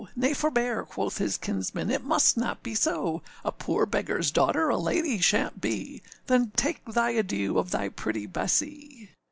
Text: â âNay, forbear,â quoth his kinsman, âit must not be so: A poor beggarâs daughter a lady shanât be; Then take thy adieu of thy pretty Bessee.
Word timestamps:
â 0.01 0.13
âNay, 0.17 0.35
forbear,â 0.35 0.87
quoth 0.87 1.19
his 1.19 1.37
kinsman, 1.37 1.89
âit 1.89 2.01
must 2.01 2.35
not 2.35 2.63
be 2.63 2.73
so: 2.73 3.21
A 3.45 3.51
poor 3.51 3.85
beggarâs 3.85 4.33
daughter 4.33 4.67
a 4.69 4.75
lady 4.79 5.19
shanât 5.19 5.61
be; 5.61 6.01
Then 6.25 6.51
take 6.55 6.83
thy 6.85 7.11
adieu 7.11 7.59
of 7.59 7.69
thy 7.69 7.87
pretty 7.89 8.25
Bessee. 8.25 9.11